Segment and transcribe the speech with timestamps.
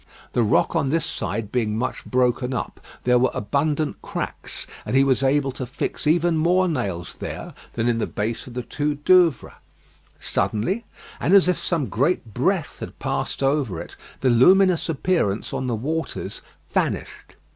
[0.33, 5.03] The rock on this side being much broken up, there were abundant cracks, and he
[5.03, 8.95] was able to fix even more nails there than in the base of the two
[8.95, 9.53] Douvres.
[10.19, 10.85] Suddenly,
[11.19, 15.75] and as if some great breath had passed over it, the luminous appearance on the
[15.75, 16.41] waters
[16.71, 17.35] vanished.